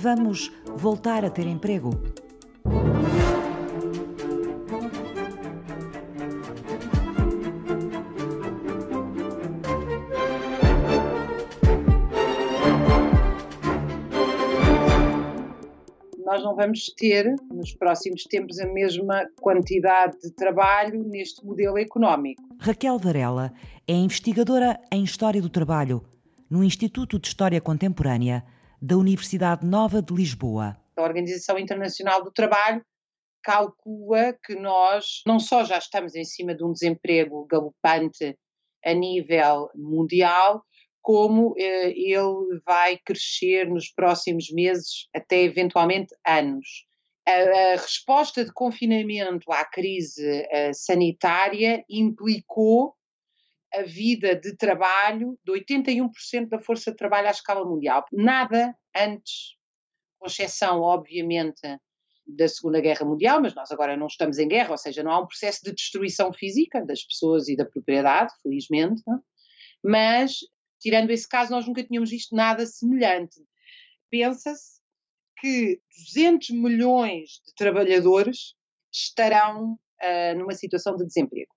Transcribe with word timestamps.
Vamos 0.00 0.52
voltar 0.76 1.24
a 1.24 1.30
ter 1.30 1.44
emprego? 1.44 1.90
nós 16.24 16.44
não 16.44 16.54
vamos 16.54 16.92
ter 16.96 17.34
nos 17.50 17.74
próximos 17.74 18.22
tempos 18.22 18.60
a 18.60 18.66
mesma 18.66 19.26
quantidade 19.40 20.20
de 20.20 20.30
trabalho 20.30 21.02
neste 21.02 21.44
modelo 21.44 21.76
económico. 21.76 22.40
Raquel 22.60 22.98
Varela 22.98 23.52
é 23.88 23.94
investigadora 23.94 24.78
em 24.92 25.02
História 25.02 25.42
do 25.42 25.48
Trabalho 25.48 26.04
no 26.48 26.62
Instituto 26.62 27.18
de 27.18 27.26
História 27.26 27.60
Contemporânea 27.60 28.44
da 28.80 28.96
Universidade 28.96 29.66
Nova 29.66 30.00
de 30.02 30.14
Lisboa. 30.14 30.76
A 30.96 31.02
Organização 31.02 31.58
Internacional 31.58 32.22
do 32.22 32.32
Trabalho 32.32 32.82
calcula 33.42 34.36
que 34.44 34.54
nós 34.54 35.22
não 35.26 35.38
só 35.38 35.64
já 35.64 35.78
estamos 35.78 36.14
em 36.14 36.24
cima 36.24 36.54
de 36.54 36.64
um 36.64 36.72
desemprego 36.72 37.46
galopante 37.46 38.36
a 38.84 38.92
nível 38.92 39.70
mundial, 39.74 40.62
como 41.00 41.54
eh, 41.56 41.90
ele 41.90 42.60
vai 42.66 42.98
crescer 42.98 43.68
nos 43.68 43.90
próximos 43.90 44.50
meses, 44.50 45.08
até 45.14 45.42
eventualmente 45.42 46.14
anos. 46.26 46.86
A, 47.26 47.32
a 47.32 47.70
resposta 47.72 48.44
de 48.44 48.52
confinamento 48.52 49.50
à 49.52 49.64
crise 49.64 50.42
uh, 50.42 50.74
sanitária 50.74 51.84
implicou 51.88 52.94
a 53.74 53.82
vida 53.82 54.34
de 54.34 54.56
trabalho 54.56 55.38
de 55.44 55.52
81% 55.52 56.48
da 56.48 56.58
força 56.58 56.90
de 56.90 56.96
trabalho 56.96 57.28
à 57.28 57.30
escala 57.30 57.64
mundial. 57.64 58.04
Nada 58.12 58.74
antes, 58.96 59.56
com 60.18 60.26
exceção, 60.26 60.80
obviamente, 60.80 61.60
da 62.26 62.48
Segunda 62.48 62.80
Guerra 62.80 63.06
Mundial, 63.06 63.40
mas 63.40 63.54
nós 63.54 63.70
agora 63.70 63.96
não 63.96 64.06
estamos 64.06 64.38
em 64.38 64.48
guerra, 64.48 64.72
ou 64.72 64.78
seja, 64.78 65.02
não 65.02 65.12
há 65.12 65.20
um 65.20 65.26
processo 65.26 65.60
de 65.64 65.72
destruição 65.72 66.32
física 66.32 66.84
das 66.84 67.02
pessoas 67.02 67.48
e 67.48 67.56
da 67.56 67.64
propriedade, 67.64 68.32
felizmente, 68.42 69.02
não? 69.06 69.22
mas 69.82 70.38
Tirando 70.80 71.10
esse 71.10 71.28
caso, 71.28 71.50
nós 71.50 71.66
nunca 71.66 71.82
tínhamos 71.82 72.10
visto 72.10 72.34
nada 72.34 72.64
semelhante. 72.64 73.40
Pensa-se 74.10 74.80
que 75.38 75.80
200 76.14 76.50
milhões 76.50 77.42
de 77.46 77.54
trabalhadores 77.56 78.54
estarão 78.92 79.72
uh, 79.72 80.38
numa 80.38 80.54
situação 80.54 80.96
de 80.96 81.04
desemprego. 81.04 81.50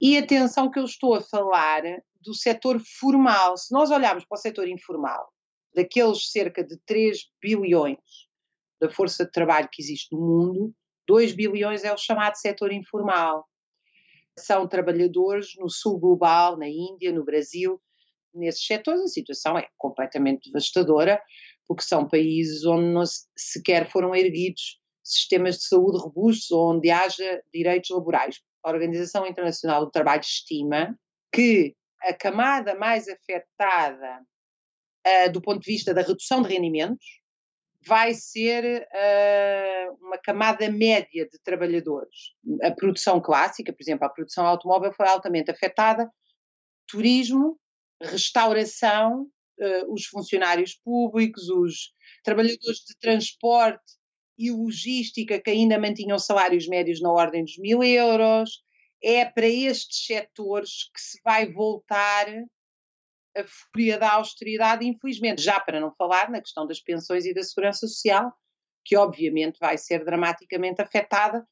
E 0.00 0.16
atenção 0.16 0.70
que 0.70 0.78
eu 0.78 0.84
estou 0.84 1.14
a 1.14 1.20
falar 1.20 1.82
do 2.22 2.34
setor 2.34 2.80
formal. 2.98 3.56
Se 3.56 3.72
nós 3.72 3.90
olharmos 3.90 4.24
para 4.24 4.36
o 4.36 4.40
setor 4.40 4.68
informal, 4.68 5.30
daqueles 5.74 6.30
cerca 6.30 6.64
de 6.64 6.78
3 6.86 7.18
bilhões 7.40 7.98
da 8.80 8.90
força 8.90 9.26
de 9.26 9.30
trabalho 9.30 9.68
que 9.70 9.82
existe 9.82 10.14
no 10.14 10.20
mundo, 10.20 10.74
2 11.06 11.32
bilhões 11.32 11.84
é 11.84 11.92
o 11.92 11.98
chamado 11.98 12.36
setor 12.36 12.72
informal. 12.72 13.46
São 14.38 14.66
trabalhadores 14.66 15.50
no 15.58 15.68
sul 15.68 15.98
global, 15.98 16.56
na 16.56 16.68
Índia, 16.68 17.12
no 17.12 17.24
Brasil, 17.24 17.80
nesses 18.34 18.64
setores 18.64 19.02
a 19.02 19.08
situação 19.08 19.58
é 19.58 19.68
completamente 19.76 20.46
devastadora, 20.46 21.20
porque 21.66 21.82
são 21.82 22.08
países 22.08 22.64
onde 22.64 22.86
não 22.86 23.04
sequer 23.36 23.90
foram 23.90 24.14
erguidos 24.14 24.80
sistemas 25.02 25.56
de 25.58 25.64
saúde 25.64 25.98
robustos, 25.98 26.50
onde 26.52 26.90
haja 26.90 27.42
direitos 27.52 27.90
laborais. 27.90 28.40
A 28.62 28.70
Organização 28.70 29.26
Internacional 29.26 29.84
do 29.84 29.90
Trabalho 29.90 30.20
estima 30.20 30.98
que 31.32 31.74
a 32.02 32.12
camada 32.12 32.74
mais 32.74 33.08
afetada 33.08 34.20
uh, 35.06 35.32
do 35.32 35.40
ponto 35.40 35.60
de 35.60 35.72
vista 35.72 35.94
da 35.94 36.02
redução 36.02 36.42
de 36.42 36.48
rendimentos 36.48 37.20
vai 37.86 38.12
ser 38.12 38.82
uh, 38.82 39.96
uma 40.00 40.18
camada 40.18 40.70
média 40.70 41.26
de 41.26 41.38
trabalhadores. 41.42 42.34
A 42.62 42.70
produção 42.70 43.20
clássica, 43.20 43.72
por 43.72 43.82
exemplo, 43.82 44.04
a 44.04 44.10
produção 44.10 44.46
automóvel 44.46 44.92
foi 44.92 45.08
altamente 45.08 45.50
afetada, 45.50 46.10
turismo 46.86 47.58
restauração, 48.02 49.22
uh, 49.58 49.92
os 49.92 50.06
funcionários 50.06 50.74
públicos, 50.74 51.48
os 51.48 51.92
trabalhadores 52.22 52.78
de 52.78 52.98
transporte 52.98 53.99
e 54.40 54.50
logística 54.50 55.38
que 55.38 55.50
ainda 55.50 55.78
mantinham 55.78 56.18
salários 56.18 56.66
médios 56.66 56.98
na 57.02 57.12
ordem 57.12 57.44
dos 57.44 57.58
mil 57.58 57.82
euros. 57.84 58.62
É 59.02 59.22
para 59.26 59.46
estes 59.46 60.06
setores 60.06 60.90
que 60.94 61.00
se 61.00 61.20
vai 61.22 61.52
voltar 61.52 62.26
a 63.36 63.44
fúria 63.44 63.98
da 63.98 64.14
austeridade, 64.14 64.86
infelizmente. 64.86 65.42
Já 65.42 65.60
para 65.60 65.78
não 65.78 65.94
falar 65.94 66.30
na 66.30 66.40
questão 66.40 66.66
das 66.66 66.80
pensões 66.80 67.26
e 67.26 67.34
da 67.34 67.42
segurança 67.42 67.86
social, 67.86 68.32
que 68.82 68.96
obviamente 68.96 69.58
vai 69.60 69.76
ser 69.76 70.06
dramaticamente 70.06 70.80
afetada, 70.80 71.46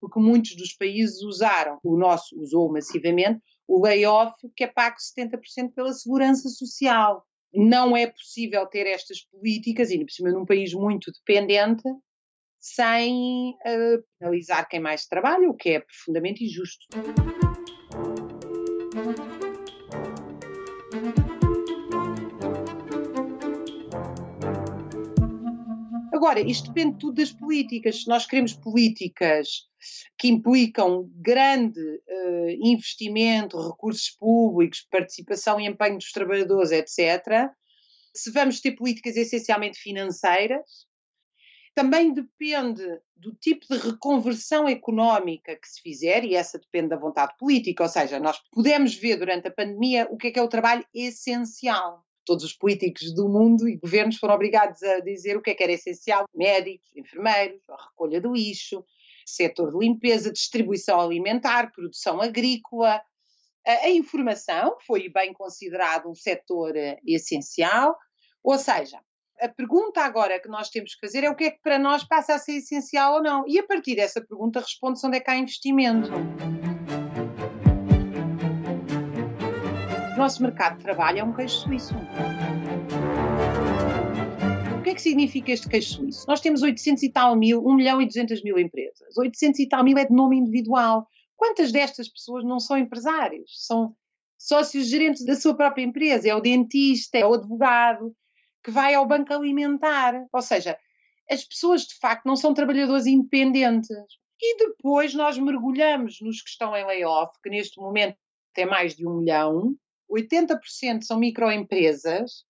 porque 0.00 0.18
muitos 0.18 0.56
dos 0.56 0.72
países 0.72 1.22
usaram, 1.22 1.78
o 1.84 1.94
nosso 1.98 2.40
usou 2.40 2.72
massivamente, 2.72 3.38
o 3.68 3.84
layoff 3.84 4.34
que 4.56 4.64
é 4.64 4.66
pago 4.66 4.96
70% 4.96 5.74
pela 5.74 5.92
segurança 5.92 6.48
social. 6.48 7.22
Não 7.52 7.94
é 7.94 8.06
possível 8.06 8.66
ter 8.66 8.86
estas 8.86 9.26
políticas, 9.26 9.90
ainda 9.90 10.06
por 10.06 10.12
cima 10.12 10.30
num 10.30 10.46
país 10.46 10.72
muito 10.72 11.12
dependente, 11.12 11.82
sem 12.60 13.54
uh, 13.66 14.04
penalizar 14.18 14.68
quem 14.68 14.80
mais 14.80 15.06
trabalha, 15.06 15.48
o 15.48 15.56
que 15.56 15.70
é 15.70 15.80
profundamente 15.80 16.44
injusto. 16.44 16.86
Agora, 26.12 26.38
isto 26.40 26.68
depende 26.68 26.98
tudo 26.98 27.14
das 27.14 27.32
políticas. 27.32 28.02
Se 28.02 28.08
nós 28.08 28.26
queremos 28.26 28.52
políticas 28.52 29.66
que 30.18 30.28
implicam 30.28 31.10
grande 31.16 31.80
uh, 31.80 32.50
investimento, 32.62 33.56
recursos 33.70 34.10
públicos, 34.10 34.86
participação 34.90 35.58
e 35.58 35.66
empenho 35.66 35.96
dos 35.96 36.12
trabalhadores, 36.12 36.72
etc., 36.72 37.48
se 38.14 38.30
vamos 38.32 38.60
ter 38.60 38.72
políticas 38.72 39.16
essencialmente 39.16 39.78
financeiras, 39.78 40.89
também 41.80 42.12
depende 42.12 42.84
do 43.16 43.34
tipo 43.34 43.64
de 43.66 43.78
reconversão 43.78 44.68
económica 44.68 45.56
que 45.56 45.66
se 45.66 45.80
fizer, 45.80 46.24
e 46.24 46.34
essa 46.34 46.58
depende 46.58 46.90
da 46.90 46.96
vontade 46.98 47.34
política, 47.38 47.82
ou 47.82 47.88
seja, 47.88 48.20
nós 48.20 48.38
podemos 48.52 48.94
ver 48.94 49.16
durante 49.16 49.48
a 49.48 49.50
pandemia 49.50 50.06
o 50.10 50.18
que 50.18 50.26
é 50.26 50.30
que 50.30 50.38
é 50.38 50.42
o 50.42 50.48
trabalho 50.48 50.84
essencial 50.94 52.04
todos 52.26 52.44
os 52.44 52.52
políticos 52.52 53.14
do 53.14 53.28
mundo 53.30 53.66
e 53.66 53.76
governos 53.76 54.18
foram 54.18 54.34
obrigados 54.34 54.82
a 54.82 55.00
dizer 55.00 55.38
o 55.38 55.42
que 55.42 55.50
é 55.50 55.54
que 55.54 55.62
era 55.62 55.72
essencial: 55.72 56.26
médicos, 56.34 56.94
enfermeiros, 56.94 57.62
a 57.70 57.82
recolha 57.82 58.20
do 58.20 58.34
lixo, 58.34 58.84
setor 59.24 59.72
de 59.72 59.78
limpeza, 59.78 60.30
distribuição 60.30 61.00
alimentar, 61.00 61.72
produção 61.72 62.20
agrícola. 62.20 63.02
A, 63.66 63.88
informação 63.88 64.76
foi 64.86 65.08
bem 65.08 65.32
considerado 65.32 66.10
um 66.10 66.14
setor 66.14 66.76
eh, 66.76 66.98
essencial, 67.06 67.96
ou 68.44 68.58
seja, 68.58 69.00
a 69.40 69.48
pergunta 69.48 70.02
agora 70.02 70.38
que 70.38 70.48
nós 70.48 70.68
temos 70.68 70.94
que 70.94 71.06
fazer 71.06 71.24
é 71.24 71.30
o 71.30 71.34
que 71.34 71.44
é 71.44 71.50
que 71.50 71.60
para 71.62 71.78
nós 71.78 72.04
passa 72.04 72.34
a 72.34 72.38
ser 72.38 72.56
essencial 72.58 73.14
ou 73.14 73.22
não. 73.22 73.44
E 73.48 73.58
a 73.58 73.66
partir 73.66 73.96
dessa 73.96 74.20
pergunta 74.20 74.60
responde-se 74.60 75.06
onde 75.06 75.16
é 75.16 75.20
que 75.20 75.30
há 75.30 75.36
investimento. 75.36 76.10
nosso 80.16 80.42
mercado 80.42 80.76
de 80.76 80.82
trabalho 80.82 81.20
é 81.20 81.24
um 81.24 81.32
queijo 81.32 81.54
suíço. 81.54 81.94
O 84.78 84.82
que 84.82 84.90
é 84.90 84.94
que 84.94 85.00
significa 85.00 85.50
este 85.50 85.66
queijo 85.66 85.94
suíço? 85.94 86.26
Nós 86.28 86.42
temos 86.42 86.60
800 86.60 87.02
e 87.04 87.08
tal 87.08 87.34
mil, 87.34 87.66
1 87.66 87.74
milhão 87.74 88.02
e 88.02 88.06
200 88.06 88.42
mil 88.42 88.58
empresas. 88.58 89.16
800 89.16 89.60
e 89.60 89.66
tal 89.66 89.82
mil 89.82 89.96
é 89.96 90.04
de 90.04 90.12
nome 90.12 90.36
individual. 90.36 91.08
Quantas 91.34 91.72
destas 91.72 92.06
pessoas 92.06 92.44
não 92.44 92.60
são 92.60 92.76
empresários? 92.76 93.50
São 93.66 93.96
sócios 94.36 94.88
gerentes 94.88 95.24
da 95.24 95.34
sua 95.34 95.56
própria 95.56 95.84
empresa. 95.84 96.28
É 96.28 96.34
o 96.34 96.40
dentista, 96.40 97.16
é 97.16 97.24
o 97.24 97.32
advogado 97.32 98.14
que 98.62 98.70
vai 98.70 98.94
ao 98.94 99.06
banco 99.06 99.32
alimentar. 99.32 100.26
Ou 100.32 100.42
seja, 100.42 100.78
as 101.30 101.44
pessoas 101.44 101.82
de 101.82 101.96
facto 101.98 102.26
não 102.26 102.36
são 102.36 102.54
trabalhadores 102.54 103.06
independentes. 103.06 103.88
E 104.42 104.56
depois 104.56 105.14
nós 105.14 105.38
mergulhamos 105.38 106.18
nos 106.20 106.42
que 106.42 106.50
estão 106.50 106.74
em 106.74 106.84
layoff, 106.84 107.32
que 107.42 107.50
neste 107.50 107.78
momento 107.78 108.16
tem 108.54 108.66
mais 108.66 108.96
de 108.96 109.06
um 109.06 109.18
milhão, 109.18 109.76
80% 110.10 111.02
são 111.02 111.18
microempresas 111.18 112.44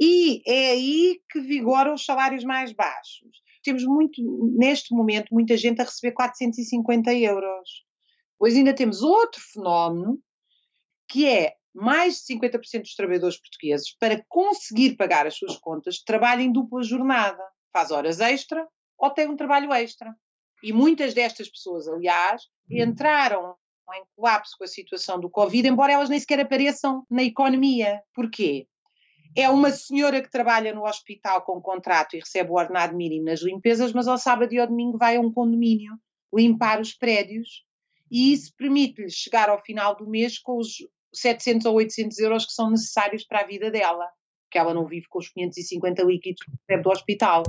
e 0.00 0.42
é 0.46 0.70
aí 0.70 1.20
que 1.30 1.40
vigoram 1.40 1.94
os 1.94 2.04
salários 2.04 2.42
mais 2.42 2.72
baixos. 2.72 3.42
Temos 3.62 3.84
muito, 3.84 4.22
neste 4.56 4.94
momento, 4.94 5.28
muita 5.32 5.56
gente 5.56 5.80
a 5.80 5.84
receber 5.84 6.12
450 6.12 7.12
euros. 7.14 7.84
Pois 8.38 8.56
ainda 8.56 8.74
temos 8.74 9.02
outro 9.02 9.40
fenómeno 9.52 10.18
que 11.06 11.26
é 11.26 11.54
mais 11.74 12.16
de 12.16 12.34
50% 12.34 12.82
dos 12.82 12.94
trabalhadores 12.94 13.38
portugueses, 13.38 13.96
para 13.98 14.24
conseguir 14.28 14.96
pagar 14.96 15.26
as 15.26 15.36
suas 15.36 15.56
contas, 15.58 16.02
trabalham 16.02 16.44
em 16.44 16.52
dupla 16.52 16.82
jornada. 16.82 17.42
Faz 17.72 17.90
horas 17.90 18.20
extra 18.20 18.66
ou 18.98 19.10
tem 19.10 19.28
um 19.28 19.36
trabalho 19.36 19.72
extra. 19.72 20.14
E 20.62 20.72
muitas 20.72 21.14
destas 21.14 21.48
pessoas, 21.48 21.88
aliás, 21.88 22.42
entraram 22.70 23.54
em 23.94 24.04
colapso 24.14 24.54
com 24.58 24.64
a 24.64 24.68
situação 24.68 25.18
do 25.18 25.30
Covid, 25.30 25.66
embora 25.66 25.92
elas 25.92 26.08
nem 26.08 26.20
sequer 26.20 26.40
apareçam 26.40 27.04
na 27.10 27.22
economia. 27.22 28.00
Porquê? 28.14 28.68
é 29.36 29.48
uma 29.48 29.70
senhora 29.70 30.20
que 30.20 30.30
trabalha 30.30 30.74
no 30.74 30.84
hospital 30.84 31.42
com 31.42 31.60
contrato 31.60 32.14
e 32.14 32.20
recebe 32.20 32.50
o 32.50 32.54
ordenado 32.54 32.96
mínimo 32.96 33.26
nas 33.26 33.40
limpezas, 33.40 33.92
mas 33.92 34.08
ao 34.08 34.18
sábado 34.18 34.52
e 34.52 34.58
ao 34.58 34.66
domingo 34.66 34.98
vai 34.98 35.16
a 35.16 35.20
um 35.20 35.32
condomínio 35.32 35.96
limpar 36.34 36.80
os 36.80 36.94
prédios 36.94 37.64
e 38.10 38.32
isso 38.32 38.52
permite-lhe 38.56 39.10
chegar 39.10 39.48
ao 39.48 39.62
final 39.62 39.96
do 39.96 40.08
mês 40.08 40.38
com 40.38 40.58
os 40.58 40.68
700 41.12 41.66
ou 41.66 41.74
800 41.74 42.18
euros 42.18 42.46
que 42.46 42.52
são 42.52 42.70
necessários 42.70 43.24
para 43.24 43.40
a 43.40 43.46
vida 43.46 43.70
dela, 43.70 44.06
que 44.50 44.58
ela 44.58 44.74
não 44.74 44.86
vive 44.86 45.06
com 45.08 45.18
os 45.18 45.28
550 45.28 46.02
líquidos 46.02 46.42
que 46.42 46.50
recebe 46.50 46.82
do 46.82 46.90
hospital. 46.90 47.42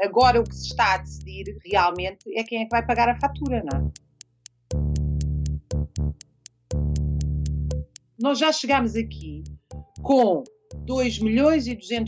Agora 0.00 0.40
o 0.40 0.44
que 0.44 0.54
se 0.54 0.68
está 0.68 0.94
a 0.94 0.98
decidir 0.98 1.58
realmente 1.64 2.24
é 2.38 2.44
quem 2.44 2.60
é 2.60 2.64
que 2.64 2.70
vai 2.70 2.84
pagar 2.84 3.08
a 3.08 3.18
fatura, 3.18 3.64
não 3.64 3.78
é? 3.78 4.06
Nós 8.18 8.38
já 8.38 8.52
chegámos 8.52 8.96
aqui 8.96 9.44
com 10.02 10.42
2 10.84 11.18
milhões 11.20 11.66
e 11.66 11.74
200 11.74 12.04